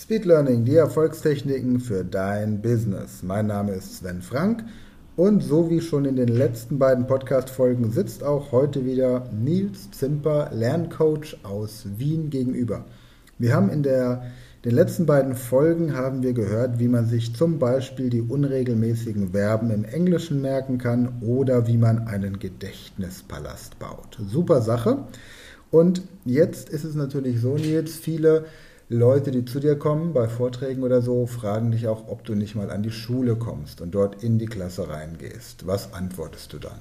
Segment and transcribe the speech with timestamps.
[0.00, 3.24] Speed Learning, die Erfolgstechniken für dein Business.
[3.24, 4.64] Mein Name ist Sven Frank
[5.16, 10.50] und so wie schon in den letzten beiden Podcast-Folgen sitzt auch heute wieder Nils Zimper,
[10.52, 12.84] Lerncoach aus Wien gegenüber.
[13.38, 14.22] Wir haben in der,
[14.64, 19.72] den letzten beiden Folgen haben wir gehört, wie man sich zum Beispiel die unregelmäßigen Verben
[19.72, 24.16] im Englischen merken kann oder wie man einen Gedächtnispalast baut.
[24.24, 25.08] Super Sache.
[25.72, 28.44] Und jetzt ist es natürlich so, Nils, viele
[28.90, 32.54] Leute, die zu dir kommen bei Vorträgen oder so, fragen dich auch, ob du nicht
[32.54, 35.66] mal an die Schule kommst und dort in die Klasse reingehst.
[35.66, 36.78] Was antwortest du dann?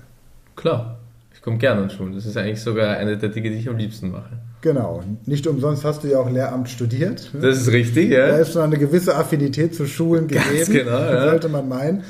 [0.56, 1.00] Klar,
[1.34, 2.14] ich komme gerne an Schulen.
[2.14, 4.40] Das ist eigentlich sogar eine der Dinge, die ich am liebsten mache.
[4.62, 5.04] Genau.
[5.26, 7.30] Nicht umsonst hast du ja auch Lehramt studiert.
[7.34, 7.42] Ne?
[7.42, 8.30] Das ist richtig, ja.
[8.30, 10.56] Da ist schon eine gewisse Affinität zu Schulen gegeben.
[10.56, 11.30] Ganz genau, ja.
[11.30, 12.04] Sollte man meinen.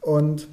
[0.00, 0.48] Und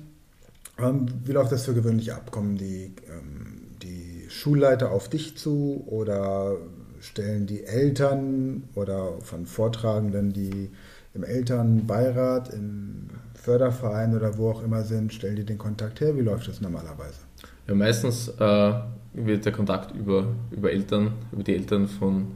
[0.77, 2.29] ähm, wie läuft das für gewöhnlich ab?
[2.29, 6.57] Kommen die, ähm, die Schulleiter auf dich zu oder
[7.01, 10.69] stellen die Eltern oder von Vortragenden, die
[11.13, 16.15] im Elternbeirat, im Förderverein oder wo auch immer sind, stellen die den Kontakt her?
[16.15, 17.19] Wie läuft das normalerweise?
[17.67, 18.73] Ja, meistens äh,
[19.13, 22.27] wird der Kontakt über, über Eltern, über die Eltern von,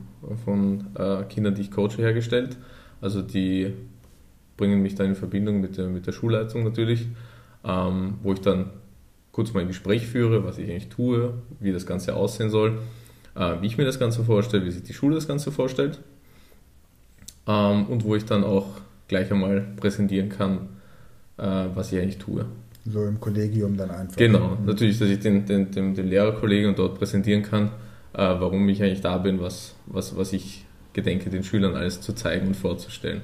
[0.44, 2.58] von äh, Kindern, die ich coache, hergestellt.
[3.02, 3.74] Also die
[4.58, 7.08] bringen mich dann in Verbindung mit der, mit der Schulleitung natürlich,
[7.64, 8.72] ähm, wo ich dann
[9.32, 12.80] kurz mal ein Gespräch führe, was ich eigentlich tue, wie das Ganze aussehen soll
[13.36, 16.00] wie ich mir das Ganze vorstelle, wie sich die Schule das Ganze vorstellt
[17.48, 18.68] ähm, und wo ich dann auch
[19.08, 20.70] gleich einmal präsentieren kann,
[21.38, 22.46] äh, was ich eigentlich tue.
[22.86, 24.16] So im Kollegium dann einfach.
[24.16, 27.72] Genau, natürlich, dass ich den, den, dem, dem Lehrerkollegen dort präsentieren kann,
[28.14, 32.14] äh, warum ich eigentlich da bin, was, was, was ich gedenke, den Schülern alles zu
[32.14, 33.22] zeigen und vorzustellen.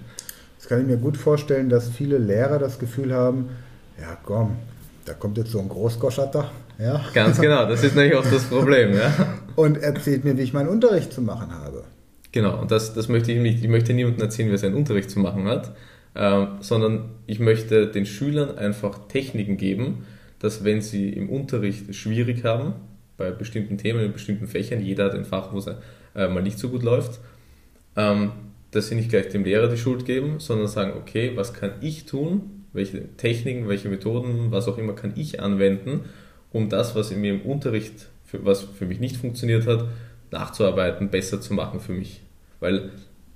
[0.57, 3.49] Das kann ich mir gut vorstellen, dass viele Lehrer das Gefühl haben,
[3.99, 4.57] ja komm,
[5.05, 6.51] da kommt jetzt so ein Großgoschatter.
[6.79, 7.05] Ja.
[7.13, 8.93] Ganz genau, das ist nämlich auch das Problem.
[8.93, 9.13] Ja.
[9.55, 11.83] Und erzählt mir, wie ich meinen Unterricht zu machen habe.
[12.31, 13.63] Genau, und das, das möchte ich nicht.
[13.63, 15.75] Ich möchte niemandem erzählen, wie er seinen Unterricht zu machen hat,
[16.15, 20.05] ähm, sondern ich möchte den Schülern einfach Techniken geben,
[20.39, 22.73] dass wenn sie im Unterricht schwierig haben,
[23.17, 26.57] bei bestimmten Themen, in bestimmten Fächern, jeder hat ein Fach, wo es äh, mal nicht
[26.57, 27.19] so gut läuft,
[27.95, 28.31] ähm,
[28.71, 32.05] dass sie nicht gleich dem Lehrer die Schuld geben, sondern sagen, okay, was kann ich
[32.05, 36.01] tun, welche Techniken, welche Methoden, was auch immer kann ich anwenden,
[36.51, 39.85] um das, was in mir im Unterricht, für, was für mich nicht funktioniert hat,
[40.31, 42.21] nachzuarbeiten, besser zu machen für mich.
[42.61, 42.91] Weil,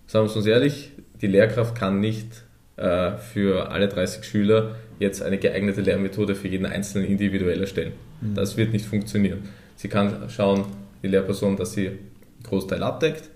[0.08, 0.92] sagen wir uns ehrlich,
[1.22, 2.46] die Lehrkraft kann nicht
[2.78, 7.92] äh, für alle 30 Schüler jetzt eine geeignete Lehrmethode für jeden Einzelnen individuell erstellen.
[8.22, 8.36] Mhm.
[8.36, 9.40] Das wird nicht funktionieren.
[9.76, 10.66] Sie kann schauen,
[11.04, 12.00] die Lehrperson, dass sie einen
[12.44, 13.30] Großteil abdeckt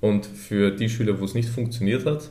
[0.00, 2.30] und für die Schüler, wo es nicht funktioniert hat,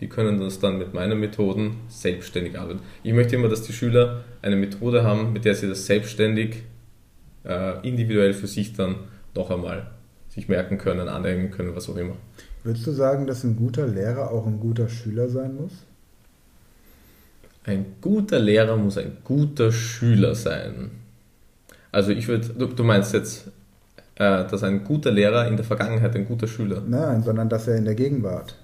[0.00, 2.80] die können das dann mit meinen Methoden selbstständig arbeiten.
[3.02, 6.62] Ich möchte immer, dass die Schüler eine Methode haben, mit der sie das selbstständig,
[7.48, 8.96] äh, individuell für sich dann
[9.34, 9.88] noch einmal
[10.28, 12.14] sich merken können, annehmen können, was auch immer.
[12.62, 15.72] Würdest du sagen, dass ein guter Lehrer auch ein guter Schüler sein muss?
[17.64, 20.90] Ein guter Lehrer muss ein guter Schüler sein.
[21.90, 23.48] Also ich würde, du, du, meinst jetzt,
[24.16, 26.82] äh, dass ein guter Lehrer in der Vergangenheit ein guter Schüler?
[26.86, 28.54] Nein, sondern dass er in der Gegenwart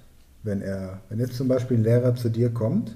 [0.45, 2.95] wenn er, wenn jetzt zum Beispiel ein Lehrer zu dir kommt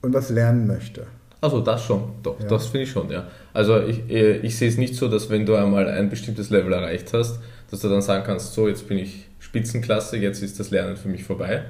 [0.00, 1.06] und was lernen möchte.
[1.46, 2.48] Also das schon, doch, ja.
[2.48, 3.28] das finde ich schon, ja.
[3.52, 6.72] Also ich, äh, ich sehe es nicht so, dass wenn du einmal ein bestimmtes Level
[6.72, 7.38] erreicht hast,
[7.70, 11.06] dass du dann sagen kannst, so jetzt bin ich Spitzenklasse, jetzt ist das Lernen für
[11.06, 11.62] mich vorbei,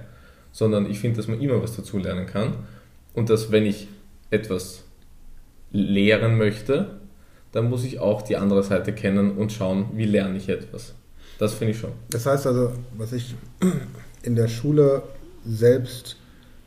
[0.51, 2.55] sondern ich finde, dass man immer was dazu lernen kann
[3.13, 3.89] und dass wenn ich
[4.31, 4.83] etwas
[5.73, 6.97] lehren möchte,
[7.53, 10.95] dann muss ich auch die andere Seite kennen und schauen, wie lerne ich etwas.
[11.39, 11.93] Das finde ich schon.
[12.09, 13.35] Das heißt also, was ich
[14.23, 15.03] in der Schule
[15.45, 16.17] selbst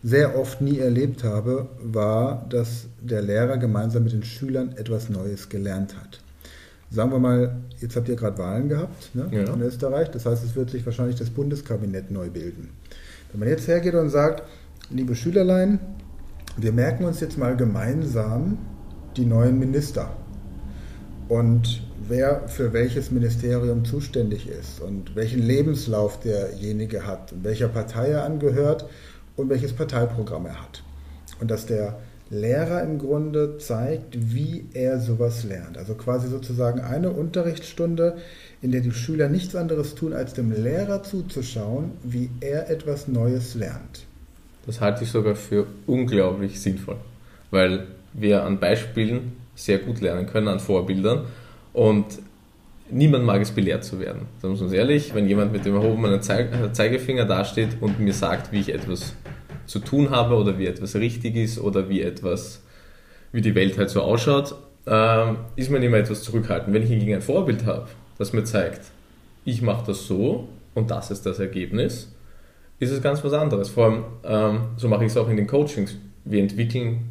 [0.03, 5.49] sehr oft nie erlebt habe, war, dass der Lehrer gemeinsam mit den Schülern etwas Neues
[5.49, 6.21] gelernt hat.
[6.91, 9.53] Sagen wir mal, jetzt habt ihr gerade Wahlen gehabt ne, ja.
[9.53, 12.69] in Österreich, das heißt, es wird sich wahrscheinlich das Bundeskabinett neu bilden.
[13.31, 14.43] Wenn man jetzt hergeht und sagt,
[14.89, 15.79] liebe Schülerlein,
[16.57, 18.57] wir merken uns jetzt mal gemeinsam
[19.17, 20.15] die neuen Minister.
[21.27, 28.09] Und wer für welches Ministerium zuständig ist und welchen Lebenslauf derjenige hat und welcher Partei
[28.09, 28.89] er angehört
[29.39, 30.83] und welches Parteiprogramm er hat.
[31.39, 31.99] Und dass der
[32.29, 35.77] Lehrer im Grunde zeigt, wie er sowas lernt.
[35.77, 38.17] Also quasi sozusagen eine Unterrichtsstunde,
[38.61, 43.55] in der die Schüler nichts anderes tun, als dem Lehrer zuzuschauen, wie er etwas Neues
[43.55, 44.05] lernt.
[44.67, 46.97] Das halte ich sogar für unglaublich sinnvoll,
[47.49, 51.25] weil wir an Beispielen sehr gut lernen können, an Vorbildern
[51.73, 52.05] und
[52.91, 54.27] niemand mag es, belehrt zu werden.
[54.41, 58.59] Sagen wir uns ehrlich, wenn jemand mit dem erhobenen Zeigefinger dasteht und mir sagt, wie
[58.59, 59.13] ich etwas
[59.65, 62.63] zu tun habe oder wie etwas richtig ist oder wie etwas,
[63.31, 64.55] wie die Welt halt so ausschaut,
[64.85, 66.73] äh, ist man immer etwas zurückhaltend.
[66.73, 67.87] Wenn ich hingegen ein Vorbild habe,
[68.17, 68.81] das mir zeigt,
[69.45, 72.11] ich mache das so und das ist das Ergebnis,
[72.79, 73.69] ist es ganz was anderes.
[73.69, 75.95] Vor allem, ähm, so mache ich es auch in den Coachings.
[76.25, 77.09] Wir entwickeln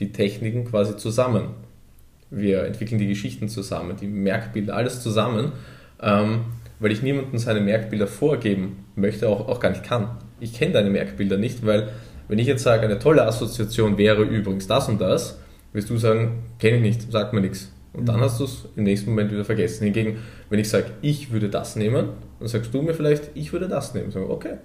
[0.00, 1.48] die Techniken quasi zusammen.
[2.30, 5.52] Wir entwickeln die Geschichten zusammen, die Merkbilder, alles zusammen,
[6.00, 6.42] ähm,
[6.78, 10.10] weil ich niemandem seine Merkbilder vorgeben möchte, auch, auch gar nicht kann.
[10.38, 11.88] Ich kenne deine Merkbilder nicht, weil
[12.28, 15.40] wenn ich jetzt sage, eine tolle Assoziation wäre übrigens das und das,
[15.72, 17.72] wirst du sagen, kenne ich nicht, sagt mir nichts.
[17.92, 18.20] Und dann mhm.
[18.20, 19.84] hast du es im nächsten Moment wieder vergessen.
[19.84, 20.18] Hingegen,
[20.48, 23.94] wenn ich sage, ich würde das nehmen, dann sagst du mir vielleicht, ich würde das
[23.94, 24.10] nehmen.
[24.10, 24.58] Sag, okay,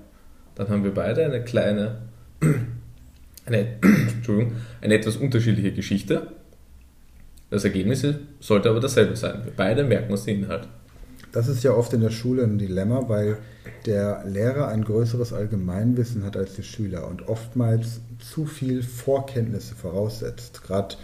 [0.54, 2.02] dann haben wir beide eine kleine,
[3.46, 6.28] eine, Entschuldigung, eine etwas unterschiedliche Geschichte.
[7.50, 8.06] Das Ergebnis
[8.40, 9.42] sollte aber dasselbe sein.
[9.44, 10.68] Wir beide merken uns den Inhalt.
[11.32, 13.38] Das ist ja oft in der Schule ein Dilemma, weil
[13.86, 20.64] der Lehrer ein größeres Allgemeinwissen hat als die Schüler und oftmals zu viel Vorkenntnisse voraussetzt.
[20.64, 20.96] Gerade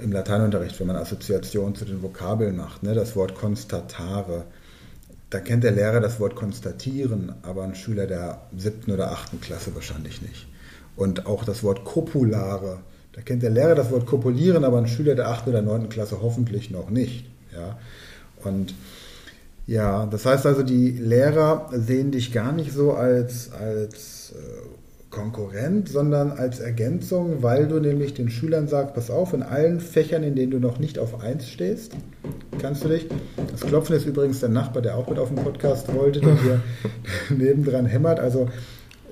[0.00, 4.44] im Lateinunterricht, wenn man Assoziationen zu den Vokabeln macht, ne, das Wort konstatare.
[5.30, 9.74] Da kennt der Lehrer das Wort konstatieren, aber ein Schüler der siebten oder achten Klasse
[9.74, 10.46] wahrscheinlich nicht.
[10.96, 12.80] Und auch das Wort kopulare.
[13.14, 16.18] Da kennt der Lehrer das Wort kopulieren, aber ein Schüler der achten oder neunten Klasse
[16.20, 17.26] hoffentlich noch nicht.
[17.52, 17.78] Ja?
[18.44, 18.74] Und
[19.66, 24.68] ja, das heißt also, die Lehrer sehen dich gar nicht so als, als äh,
[25.14, 30.24] Konkurrent, sondern als Ergänzung, weil du nämlich den Schülern sagst, pass auf, in allen Fächern,
[30.24, 31.92] in denen du noch nicht auf 1 stehst,
[32.60, 33.06] kannst du dich,
[33.52, 36.60] das Klopfen ist übrigens der Nachbar, der auch mit auf den Podcast wollte, der hier
[37.36, 38.48] nebendran hämmert, also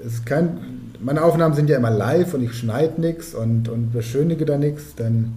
[0.04, 4.44] ist kein, meine Aufnahmen sind ja immer live und ich schneide nichts und, und beschönige
[4.44, 5.32] da nichts, denn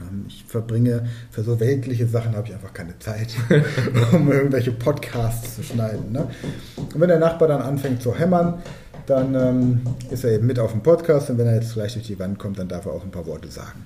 [0.00, 3.28] ähm, ich verbringe, für so weltliche Sachen habe ich einfach keine Zeit,
[4.12, 6.12] um irgendwelche Podcasts zu schneiden.
[6.12, 6.28] Ne?
[6.76, 8.62] Und wenn der Nachbar dann anfängt zu hämmern,
[9.06, 12.06] dann ähm, ist er eben mit auf dem Podcast und wenn er jetzt vielleicht durch
[12.06, 13.84] die Wand kommt, dann darf er auch ein paar Worte sagen.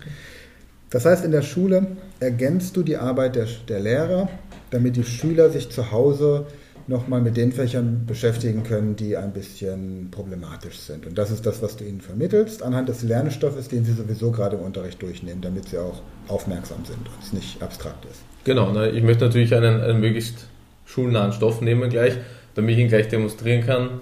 [0.90, 1.86] Das heißt, in der Schule
[2.20, 4.28] ergänzt du die Arbeit der, der Lehrer,
[4.70, 6.46] damit die Schüler sich zu Hause
[6.88, 11.06] nochmal mit den Fächern beschäftigen können, die ein bisschen problematisch sind.
[11.06, 14.56] Und das ist das, was du ihnen vermittelst, anhand des Lernstoffes, den sie sowieso gerade
[14.56, 18.20] im Unterricht durchnehmen, damit sie auch aufmerksam sind und es nicht abstrakt ist.
[18.44, 18.90] Genau, ne?
[18.90, 20.46] ich möchte natürlich einen, einen möglichst
[20.84, 22.16] schulnahen Stoff nehmen gleich,
[22.54, 24.00] damit ich ihn gleich demonstrieren kann,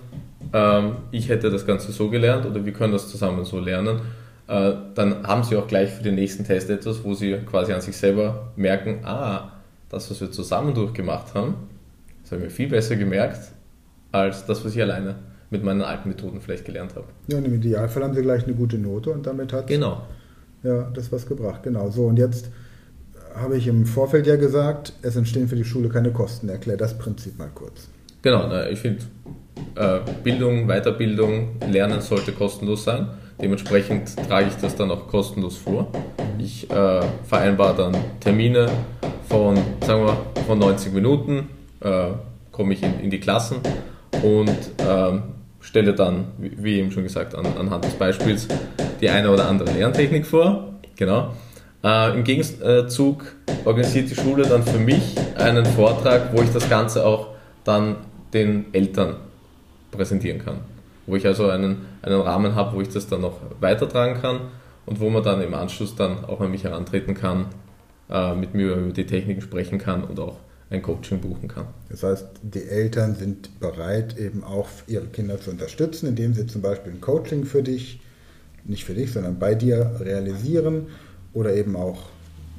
[0.52, 4.00] ähm, ich hätte das Ganze so gelernt oder wir können das zusammen so lernen,
[4.46, 7.80] äh, dann haben sie auch gleich für den nächsten Test etwas, wo sie quasi an
[7.80, 9.52] sich selber merken, ah,
[9.88, 11.54] das, was wir zusammen durchgemacht haben,
[12.24, 13.52] das habe ich mir viel besser gemerkt,
[14.10, 15.16] als das, was ich alleine
[15.50, 17.06] mit meinen alten Methoden vielleicht gelernt habe.
[17.28, 20.02] Ja, und im Idealfall haben sie gleich eine gute Note und damit hat genau.
[20.62, 21.62] ja, das was gebracht.
[21.62, 22.50] Genau, so und jetzt
[23.34, 26.48] habe ich im Vorfeld ja gesagt, es entstehen für die Schule keine Kosten.
[26.48, 27.88] Erklär das Prinzip mal kurz.
[28.22, 29.04] Genau, ich finde,
[29.74, 33.08] äh, Bildung, Weiterbildung, Lernen sollte kostenlos sein.
[33.40, 35.90] Dementsprechend trage ich das dann auch kostenlos vor.
[36.38, 38.68] Ich äh, vereinbare dann Termine
[39.28, 40.16] von, sagen wir,
[40.46, 41.48] von 90 Minuten,
[41.84, 42.08] äh,
[42.50, 43.58] komme ich in, in, die Klassen
[44.22, 45.20] und äh,
[45.60, 48.48] stelle dann, wie eben schon gesagt, an, anhand des Beispiels
[49.00, 50.74] die eine oder andere Lerntechnik vor.
[50.96, 51.34] Genau.
[51.82, 53.24] Äh, Im Gegenzug
[53.64, 57.28] organisiert die Schule dann für mich einen Vortrag, wo ich das Ganze auch
[57.64, 57.96] dann
[58.32, 59.16] den Eltern
[59.90, 60.60] präsentieren kann.
[61.06, 64.40] Wo ich also einen, einen Rahmen habe, wo ich das dann noch weitertragen kann
[64.86, 67.46] und wo man dann im Anschluss dann auch an mich herantreten kann,
[68.10, 70.38] äh, mit mir über die Techniken sprechen kann und auch
[70.74, 71.66] ein Coaching buchen kann.
[71.88, 76.62] Das heißt, die Eltern sind bereit, eben auch ihre Kinder zu unterstützen, indem sie zum
[76.62, 78.00] Beispiel ein Coaching für dich,
[78.64, 80.86] nicht für dich, sondern bei dir realisieren
[81.32, 82.02] oder eben auch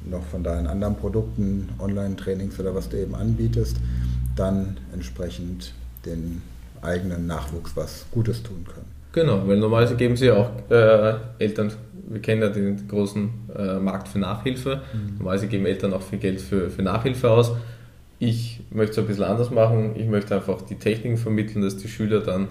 [0.08, 3.76] noch von deinen anderen Produkten, Online-Trainings oder was du eben anbietest,
[4.36, 6.42] dann entsprechend den
[6.82, 8.86] eigenen Nachwuchs was Gutes tun können.
[9.12, 11.72] Genau, weil normalerweise geben sie auch äh, Eltern,
[12.08, 15.16] wir kennen ja den großen äh, Markt für Nachhilfe, mhm.
[15.18, 17.52] normalerweise geben Eltern auch viel Geld für, für Nachhilfe aus.
[18.18, 21.88] Ich möchte es ein bisschen anders machen, ich möchte einfach die Techniken vermitteln, dass die
[21.88, 22.48] Schüler dann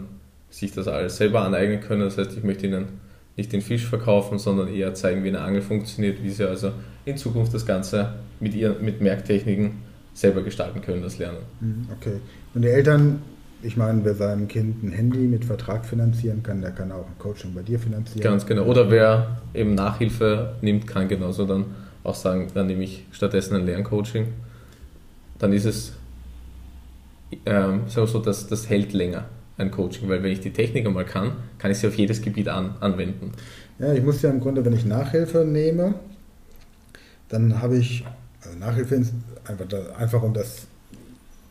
[0.49, 2.01] sich das alles selber aneignen können.
[2.01, 2.85] Das heißt, ich möchte ihnen
[3.35, 6.71] nicht den Fisch verkaufen, sondern eher zeigen, wie eine Angel funktioniert, wie sie also
[7.03, 9.71] in Zukunft das Ganze mit, ihr, mit Merktechniken
[10.13, 11.39] selber gestalten können, das Lernen.
[11.59, 12.19] Mhm, okay.
[12.53, 13.21] Und die Eltern
[13.65, 17.17] ich meine, wer seinem Kind ein Handy mit Vertrag finanzieren kann, der kann auch ein
[17.17, 18.21] Coaching bei dir finanzieren.
[18.21, 18.63] Ganz genau.
[18.63, 21.65] Oder wer eben Nachhilfe nimmt, kann genauso dann
[22.03, 24.27] auch sagen, dann nehme ich stattdessen ein Lerncoaching.
[25.39, 25.93] Dann ist es
[27.45, 29.25] ähm, so, dass das hält länger,
[29.57, 32.47] ein Coaching, weil wenn ich die Technik einmal kann, kann ich sie auf jedes Gebiet
[32.47, 33.31] an, anwenden.
[33.79, 35.95] Ja, ich muss ja im Grunde, wenn ich Nachhilfe nehme,
[37.29, 38.05] dann habe ich,
[38.43, 39.03] also Nachhilfe
[39.45, 40.67] einfach, einfach um das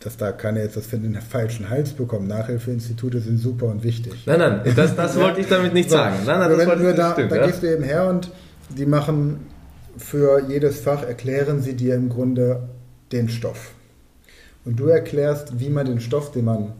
[0.04, 2.28] dass da keiner jetzt das in den falschen Hals bekommt.
[2.28, 4.12] Nachhilfeinstitute sind super und wichtig.
[4.26, 6.16] Nein, nein, das, das wollte ich damit nicht sagen.
[6.26, 7.46] Nein, nein, das wenn, wollte, da, stimmt, da ja?
[7.46, 8.30] gehst du eben her und
[8.68, 9.46] die machen
[9.96, 12.68] für jedes Fach, erklären sie dir im Grunde
[13.14, 13.72] den Stoff.
[14.64, 16.72] Und du erklärst, wie man den Stoff, den man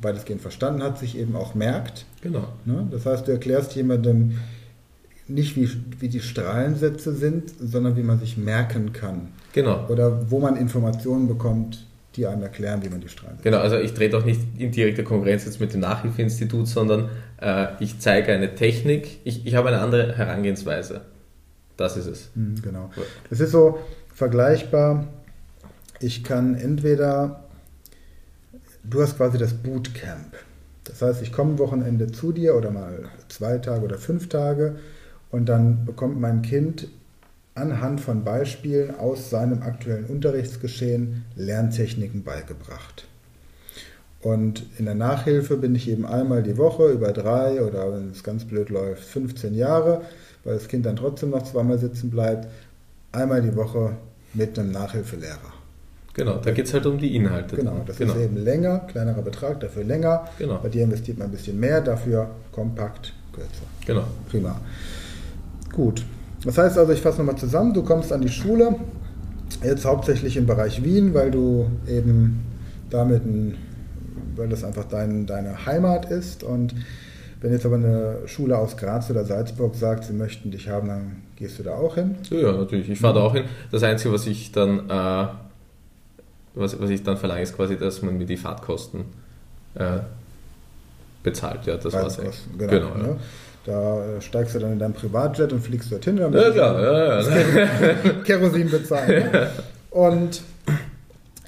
[0.00, 2.06] weitestgehend verstanden hat, sich eben auch merkt.
[2.22, 2.48] Genau.
[2.64, 2.86] Ne?
[2.90, 4.38] Das heißt, du erklärst jemandem
[5.26, 5.68] nicht, wie,
[6.00, 9.28] wie die Strahlensätze sind, sondern wie man sich merken kann.
[9.52, 9.86] Genau.
[9.88, 11.84] Oder wo man Informationen bekommt,
[12.16, 15.04] die einem erklären, wie man die Strahlensätze Genau, also ich trete auch nicht in direkte
[15.04, 19.80] Konkurrenz jetzt mit dem Nachhilfeinstitut, sondern äh, ich zeige eine Technik, ich, ich habe eine
[19.80, 21.02] andere Herangehensweise.
[21.76, 22.30] Das ist es.
[22.34, 22.90] Mhm, genau.
[23.30, 23.78] Das ist so
[24.14, 25.06] vergleichbar.
[26.00, 27.44] Ich kann entweder,
[28.84, 30.36] du hast quasi das Bootcamp.
[30.84, 34.76] Das heißt, ich komme Wochenende zu dir oder mal zwei Tage oder fünf Tage
[35.30, 36.88] und dann bekommt mein Kind
[37.54, 43.06] anhand von Beispielen aus seinem aktuellen Unterrichtsgeschehen Lerntechniken beigebracht.
[44.20, 48.22] Und in der Nachhilfe bin ich eben einmal die Woche über drei oder wenn es
[48.22, 50.02] ganz blöd läuft, 15 Jahre,
[50.44, 52.48] weil das Kind dann trotzdem noch zweimal sitzen bleibt,
[53.10, 53.96] einmal die Woche
[54.34, 55.57] mit einem Nachhilfelehrer.
[56.18, 57.54] Genau, da geht es halt um die Inhalte.
[57.54, 58.14] Genau, das genau.
[58.14, 60.24] ist eben länger, kleinerer Betrag, dafür länger.
[60.38, 60.58] Genau.
[60.60, 63.48] Bei dir investiert man ein bisschen mehr, dafür kompakt, kürzer.
[63.86, 64.02] Genau.
[64.28, 64.60] Prima.
[65.72, 66.04] Gut.
[66.44, 68.74] Das heißt also, ich fasse nochmal zusammen, du kommst an die Schule,
[69.62, 72.40] jetzt hauptsächlich im Bereich Wien, weil du eben
[72.90, 73.54] damit, ein,
[74.34, 76.74] weil das einfach dein, deine Heimat ist und
[77.40, 81.16] wenn jetzt aber eine Schule aus Graz oder Salzburg sagt, sie möchten dich haben, dann
[81.36, 82.16] gehst du da auch hin?
[82.30, 82.90] Ja, natürlich.
[82.90, 83.44] Ich fahre da auch hin.
[83.70, 85.26] Das Einzige, was ich dann, äh,
[86.58, 89.04] was, was ich dann verlange, ist quasi, dass man mir die Fahrtkosten
[89.74, 89.98] äh,
[91.22, 91.66] bezahlt.
[91.66, 92.40] Ja, das war's eigentlich.
[92.58, 92.70] Genau.
[92.72, 93.08] genau ne?
[93.08, 93.16] ja.
[93.66, 96.16] Da steigst du dann in dein Privatjet und fliegst dorthin.
[96.16, 98.12] Dann ja, klar, ja, ja.
[98.24, 99.30] Kerosin bezahlen.
[99.30, 99.50] Ne?
[99.90, 100.42] Und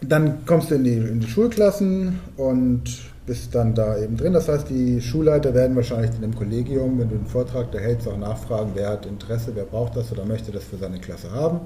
[0.02, 2.84] dann kommst du in die, in die Schulklassen und
[3.26, 4.32] bist dann da eben drin.
[4.32, 8.08] Das heißt, die Schulleiter werden wahrscheinlich in dem Kollegium, wenn du einen Vortrag da hältst,
[8.08, 11.60] auch nachfragen, wer hat Interesse, wer braucht das oder möchte das für seine Klasse haben.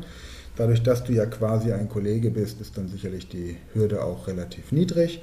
[0.56, 4.70] Dadurch, dass du ja quasi ein Kollege bist, ist dann sicherlich die Hürde auch relativ
[4.72, 5.22] niedrig.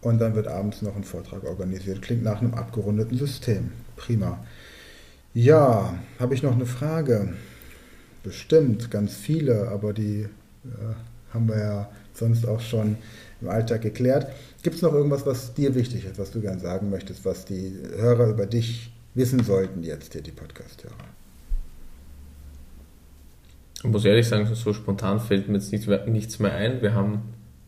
[0.00, 2.02] Und dann wird abends noch ein Vortrag organisiert.
[2.02, 3.72] Klingt nach einem abgerundeten System.
[3.96, 4.44] Prima.
[5.34, 7.34] Ja, habe ich noch eine Frage?
[8.22, 10.22] Bestimmt, ganz viele, aber die
[10.64, 12.96] äh, haben wir ja sonst auch schon
[13.40, 14.32] im Alltag geklärt.
[14.62, 17.76] Gibt es noch irgendwas, was dir wichtig ist, was du gern sagen möchtest, was die
[17.96, 20.94] Hörer über dich wissen sollten, jetzt hier die Podcast-Hörer?
[23.78, 26.82] Ich muss ehrlich sagen, so spontan fällt mir jetzt nichts mehr, nichts mehr ein.
[26.82, 27.22] Wir haben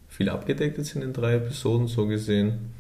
[0.08, 2.72] viel abgedeckt jetzt in den drei Episoden, so gesehen.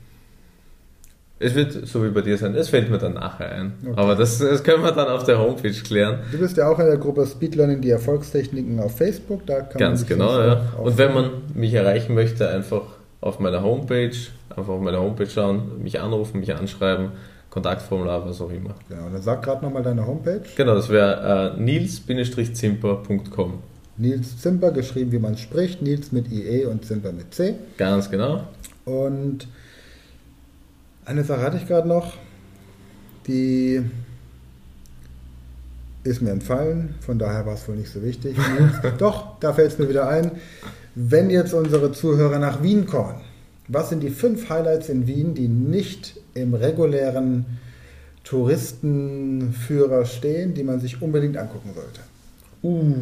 [1.38, 3.72] Es wird so wie bei dir sein, es fällt mir dann nachher ein.
[3.82, 3.94] Okay.
[3.96, 6.18] Aber das, das können wir dann auf der Homepage klären.
[6.32, 9.46] Du bist ja auch in der Gruppe Speed Learning, die Erfolgstechniken auf Facebook.
[9.46, 10.74] Da kann Ganz genau, ja.
[10.76, 12.82] Und wenn man mich erreichen möchte, einfach
[13.22, 14.10] auf meiner Homepage,
[14.50, 17.12] einfach auf meiner Homepage schauen, mich anrufen, mich anschreiben,
[17.50, 18.74] Kontaktformular, was auch immer.
[18.88, 20.42] Genau, dann sag gerade nochmal deine Homepage.
[20.56, 23.58] Genau, das wäre äh, nils-zimper.com.
[23.96, 27.56] Nils Zimper, geschrieben wie man spricht, Nils mit IE und Zimper mit C.
[27.76, 28.44] Ganz genau.
[28.86, 29.46] Und
[31.04, 32.14] eine Sache hatte ich gerade noch,
[33.26, 33.82] die
[36.02, 38.36] ist mir entfallen, von daher war es wohl nicht so wichtig.
[38.98, 40.32] Doch, da fällt es mir wieder ein.
[40.94, 43.20] Wenn jetzt unsere Zuhörer nach Wien kommen,
[43.68, 47.44] was sind die fünf Highlights in Wien, die nicht im regulären
[48.24, 52.00] Touristenführer stehen, die man sich unbedingt angucken sollte?
[52.62, 52.92] Uh,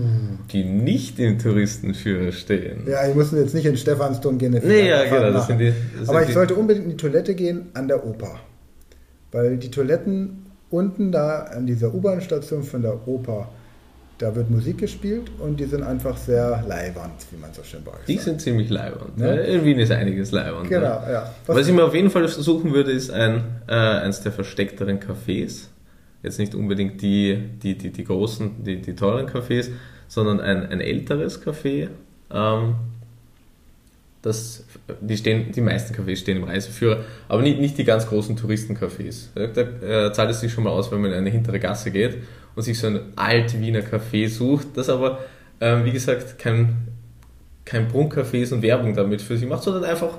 [0.52, 2.87] die nicht im Touristenführer stehen.
[2.87, 4.52] Ja, ich muss jetzt nicht in Stephansdom gehen.
[4.52, 5.32] Nee, ja, genau.
[5.32, 8.06] Das sind die, das Aber ich die sollte unbedingt in die Toilette gehen an der
[8.06, 8.38] Oper.
[9.32, 13.49] Weil die Toiletten unten da an dieser U-Bahn-Station von der Oper,
[14.19, 17.93] da wird Musik gespielt und die sind einfach sehr leibend, wie man so schön bei
[17.93, 18.25] euch Die sagt.
[18.25, 19.19] sind ziemlich leibend.
[19.19, 19.33] Ja?
[19.33, 20.69] In Wien ist einiges leibend.
[20.69, 21.33] Genau, ja.
[21.47, 24.99] Was, Was ich mir auf jeden Fall suchen würde, ist ein, äh, eins der versteckteren
[24.99, 25.69] Cafés
[26.23, 29.71] jetzt nicht unbedingt die, die, die, die großen, die, die teuren Cafés,
[30.09, 31.89] sondern ein, ein älteres Café.
[32.33, 32.75] Ähm,
[34.23, 34.65] das,
[35.01, 39.29] die, stehen, die meisten Cafés stehen im Reiseführer, aber nicht, nicht die ganz großen Touristencafés.
[39.35, 39.61] Da,
[40.07, 42.19] äh, zahlt es sich schon mal aus, wenn man in eine hintere Gasse geht
[42.57, 45.21] und sich so ein Alt-Wiener Café sucht, das aber,
[45.61, 46.89] ähm, wie gesagt, kein,
[47.65, 50.19] kein Prunkcafé ist und Werbung damit für sich macht, sondern einfach,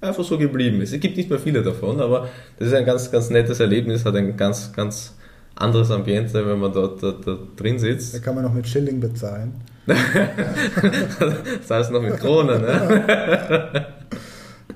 [0.00, 0.92] einfach so geblieben ist.
[0.92, 4.14] Es gibt nicht mehr viele davon, aber das ist ein ganz, ganz nettes Erlebnis, hat
[4.14, 5.16] ein ganz, ganz
[5.56, 8.14] anderes Ambiente, wenn man dort, dort, dort drin sitzt.
[8.14, 9.54] Da kann man noch mit Schilling bezahlen.
[9.86, 13.86] Das heißt noch mit Kronen, ne?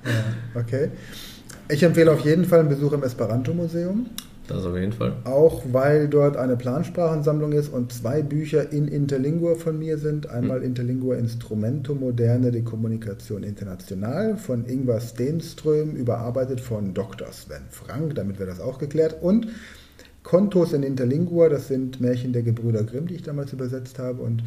[0.04, 0.90] ja, okay.
[1.70, 4.06] Ich empfehle auf jeden Fall einen Besuch im Esperanto-Museum.
[4.48, 5.12] Das auf jeden Fall.
[5.24, 10.30] Auch weil dort eine Plansprachensammlung ist und zwei Bücher in Interlingua von mir sind.
[10.30, 10.66] Einmal hm.
[10.66, 17.30] Interlingua Instrumento Moderne de Kommunikation International von Ingvar Stenström, überarbeitet von Dr.
[17.30, 19.16] Sven Frank, damit wäre das auch geklärt.
[19.20, 19.48] Und
[20.22, 24.22] Kontos in Interlingua, das sind Märchen der Gebrüder Grimm, die ich damals übersetzt habe.
[24.22, 24.42] Und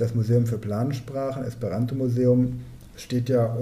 [0.00, 2.60] das Museum für Plansprachen, Esperanto-Museum,
[2.96, 3.56] steht ja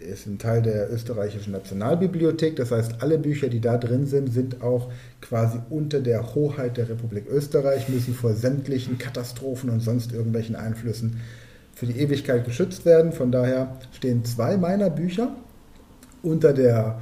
[0.00, 2.56] ist ein Teil der österreichischen Nationalbibliothek.
[2.56, 6.88] Das heißt, alle Bücher, die da drin sind, sind auch quasi unter der Hoheit der
[6.88, 11.20] Republik Österreich, müssen vor sämtlichen Katastrophen und sonst irgendwelchen Einflüssen
[11.74, 13.12] für die Ewigkeit geschützt werden.
[13.12, 15.34] Von daher stehen zwei meiner Bücher
[16.22, 17.00] unter der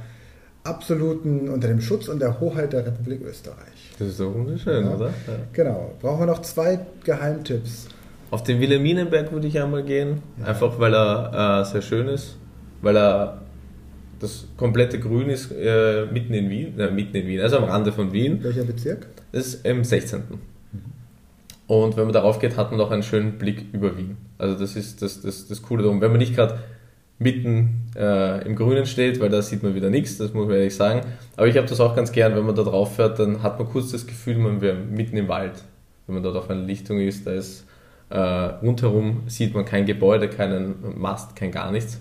[0.63, 3.93] absoluten, unter dem Schutz und der Hoheit der Republik Österreich.
[3.97, 4.95] Das ist doch wunderschön, ja.
[4.95, 5.07] oder?
[5.07, 5.13] Ja.
[5.53, 5.93] Genau.
[6.01, 7.87] Brauchen wir noch zwei Geheimtipps.
[8.29, 10.47] Auf den Wilhelminenberg würde ich einmal gehen, ja.
[10.47, 12.37] einfach weil er äh, sehr schön ist,
[12.81, 13.41] weil er
[14.19, 17.91] das komplette Grün ist äh, mitten in Wien, äh, mitten in Wien, also am Rande
[17.91, 18.43] von Wien.
[18.43, 19.07] Welcher Bezirk?
[19.31, 20.19] Das ist im 16.
[20.19, 20.39] Mhm.
[21.67, 24.17] Und wenn man darauf geht, hat man auch einen schönen Blick über Wien.
[24.37, 26.01] Also das ist das, das, das Coole darum.
[26.01, 26.59] Wenn man nicht gerade
[27.19, 30.75] mitten äh, im Grünen steht, weil da sieht man wieder nichts, das muss man ehrlich
[30.75, 31.01] sagen.
[31.35, 33.67] Aber ich habe das auch ganz gern, wenn man da drauf fährt, dann hat man
[33.67, 35.63] kurz das Gefühl, man wäre mitten im Wald.
[36.05, 37.66] Wenn man dort auf einer Lichtung ist, da ist
[38.09, 41.99] äh, rundherum sieht man kein Gebäude, keinen Mast, kein gar nichts.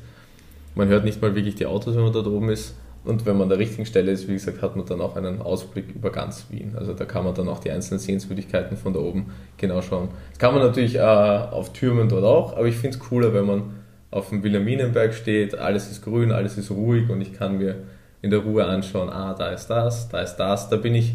[0.75, 2.75] Man hört nicht mal wirklich die Autos, wenn man da oben ist.
[3.05, 5.41] Und wenn man an der richtigen Stelle ist, wie gesagt, hat man dann auch einen
[5.41, 6.75] Ausblick über ganz Wien.
[6.77, 10.09] Also da kann man dann auch die einzelnen Sehenswürdigkeiten von da oben genau schauen.
[10.31, 13.47] Das kann man natürlich äh, auf Türmen dort auch, aber ich finde es cooler, wenn
[13.47, 13.63] man
[14.11, 17.77] auf dem Wilhelminenberg steht, alles ist grün, alles ist ruhig und ich kann mir
[18.23, 20.69] in der Ruhe anschauen, ah, da ist das, da ist das.
[20.69, 21.15] Da bin ich,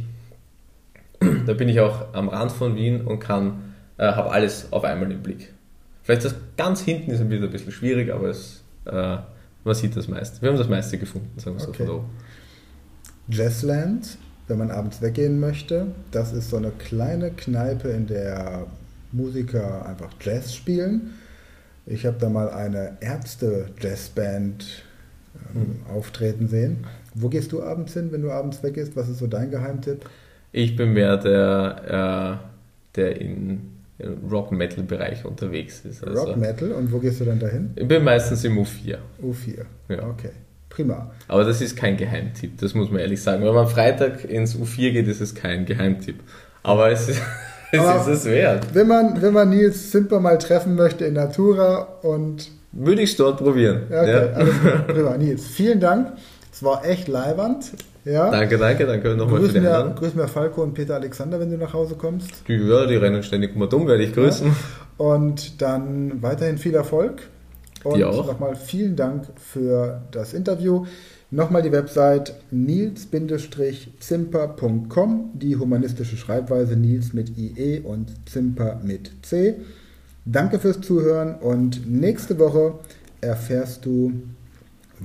[1.45, 3.70] da bin ich auch am Rand von Wien und kann,
[4.01, 5.53] äh, habe alles auf einmal im Blick.
[6.03, 9.17] Vielleicht das ganz hinten ist wieder ein bisschen schwierig, aber es, äh,
[9.63, 10.41] man sieht das meiste.
[10.41, 11.85] Wir haben das meiste gefunden, sagen wir okay.
[11.85, 12.05] so von
[13.29, 14.17] Jazzland,
[14.47, 18.65] wenn man abends weggehen möchte, das ist so eine kleine Kneipe, in der
[19.13, 21.11] Musiker einfach Jazz spielen
[21.85, 24.83] ich habe da mal eine Ärzte-Jazzband
[25.55, 25.95] ähm, mhm.
[25.95, 26.85] auftreten sehen.
[27.13, 28.95] Wo gehst du abends hin, wenn du abends weggehst?
[28.95, 30.05] Was ist so dein Geheimtipp?
[30.51, 33.61] Ich bin mehr der, äh, der in
[34.29, 36.05] Rock-Metal-Bereich unterwegs ist.
[36.05, 36.71] Also Rock-Metal?
[36.71, 37.71] Und wo gehst du dann dahin?
[37.75, 38.97] Ich bin meistens im U4.
[39.23, 40.09] U4, ja.
[40.09, 40.31] okay.
[40.69, 41.11] Prima.
[41.27, 43.43] Aber das ist kein Geheimtipp, das muss man ehrlich sagen.
[43.43, 46.19] Wenn man am Freitag ins U4 geht, ist es kein Geheimtipp.
[46.63, 47.21] Aber es ist...
[47.71, 48.67] es ist es wert.
[48.73, 52.51] Wenn man, wenn man Nils Zimper mal treffen möchte in Natura und.
[52.73, 53.83] Würde ich es dort probieren.
[53.89, 54.33] Ja, okay, ja.
[54.33, 55.17] alles gut.
[55.19, 56.13] Nils, vielen Dank.
[56.51, 57.71] Es war echt leiwand.
[58.03, 58.31] Ja.
[58.31, 61.57] Danke, danke, danke nochmal für die mir, Grüß mir Falco und Peter Alexander, wenn du
[61.57, 62.29] nach Hause kommst.
[62.47, 64.47] Die, ja, die rennen ständig immer dumm, werde ich grüßen.
[64.47, 64.53] Ja.
[64.97, 67.29] Und dann weiterhin viel Erfolg.
[67.83, 70.85] Und nochmal vielen Dank für das Interview.
[71.33, 79.55] Nochmal die Website nils-zimper.com, die humanistische Schreibweise Nils mit IE und Zimper mit C.
[80.25, 82.73] Danke fürs Zuhören und nächste Woche
[83.21, 84.11] erfährst du,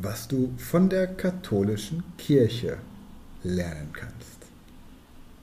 [0.02, 2.78] was du von der katholischen Kirche
[3.42, 4.36] lernen kannst.